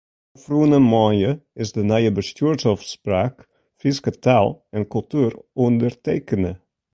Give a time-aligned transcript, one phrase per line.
[0.35, 3.35] Ofrûne moandei is de nije Bestjoersôfspraak
[3.79, 5.33] Fryske Taal en Kultuer
[5.65, 6.53] ûndertekene.